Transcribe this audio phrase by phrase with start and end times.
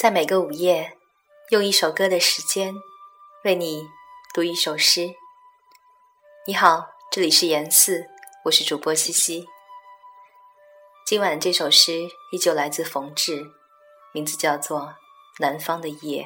[0.00, 0.96] 在每个午夜，
[1.50, 2.74] 用一首歌的时间，
[3.44, 3.86] 为你
[4.32, 5.14] 读一首诗。
[6.46, 8.06] 你好，这里是言四，
[8.46, 9.46] 我是主播西西。
[11.04, 13.52] 今晚这首诗依旧来自冯志，
[14.14, 14.80] 名字叫做
[15.38, 16.22] 《南方的夜》。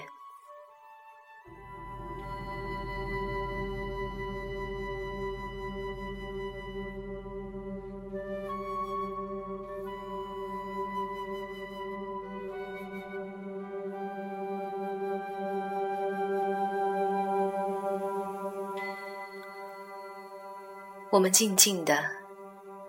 [21.14, 21.96] 我们静静地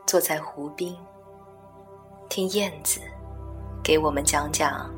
[0.08, 0.92] 坐在湖边，
[2.28, 3.00] 听燕子
[3.84, 4.92] 给我们讲讲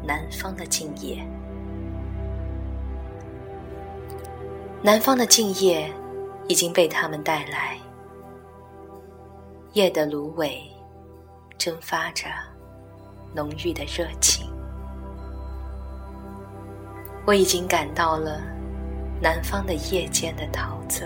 [0.00, 1.26] 南方的静夜。
[4.80, 5.92] 南方的静夜
[6.46, 7.76] 已经被他们带来，
[9.72, 10.62] 夜的芦苇
[11.58, 12.26] 蒸发着
[13.34, 14.48] 浓郁的热情。
[17.26, 18.40] 我已经感到了
[19.20, 21.04] 南方的夜间的陶醉。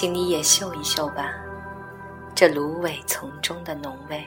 [0.00, 1.34] 请你也嗅一嗅吧，
[2.32, 4.24] 这芦苇丛中的浓味。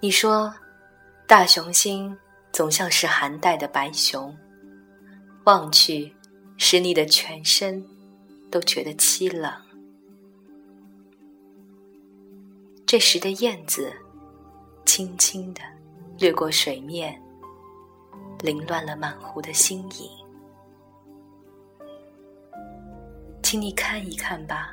[0.00, 0.52] 你说，
[1.24, 2.18] 大雄心
[2.50, 4.36] 总像是寒带的白熊，
[5.44, 6.12] 望去
[6.56, 7.80] 使你的全身
[8.50, 9.48] 都觉得凄冷。
[12.84, 13.92] 这时的燕子，
[14.84, 15.60] 轻轻地
[16.18, 17.16] 掠过水面，
[18.40, 20.10] 凌乱了满湖的星影。
[23.50, 24.70] 请你看一看吧，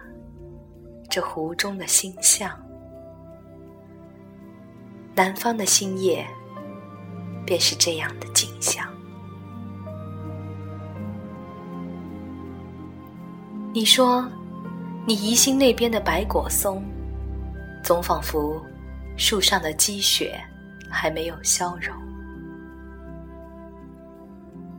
[1.10, 2.56] 这湖中的星象。
[5.16, 6.24] 南方的星夜，
[7.44, 8.88] 便是这样的景象。
[13.74, 14.30] 你说，
[15.08, 16.86] 你疑心那边的白果松，
[17.84, 18.64] 总仿佛
[19.18, 20.40] 树上的积雪
[20.88, 21.92] 还没有消融。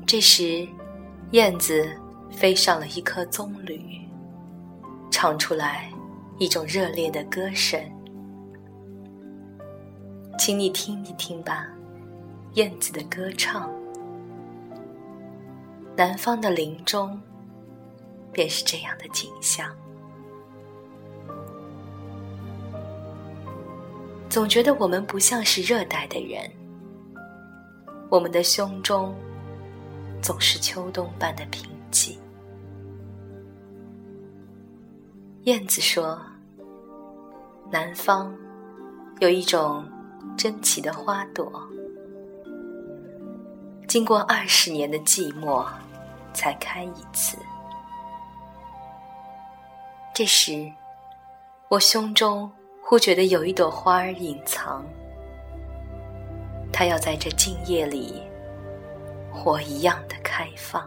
[0.07, 0.65] 这时，
[1.33, 1.91] 燕子。
[2.31, 4.01] 飞上了一棵棕榈，
[5.11, 5.91] 唱出来
[6.39, 7.81] 一种热烈的歌声，
[10.39, 11.67] 请你听一听吧，
[12.55, 13.71] 燕子的歌唱。
[15.97, 17.21] 南方的林中，
[18.33, 19.69] 便是这样的景象。
[24.29, 26.49] 总觉得我们不像是热带的人，
[28.09, 29.13] 我们的胸中
[30.23, 31.69] 总是秋冬般的平。
[35.45, 36.21] 燕子说
[37.73, 38.37] ：“南方
[39.21, 39.83] 有一种
[40.37, 41.51] 珍奇的花朵，
[43.87, 45.67] 经过二十年的寂寞，
[46.35, 47.39] 才开一次。
[50.15, 50.71] 这时，
[51.69, 52.51] 我胸中
[52.83, 54.85] 忽觉得有一朵花儿隐藏，
[56.71, 58.23] 它要在这静夜里，
[59.33, 60.87] 火一样的开放。”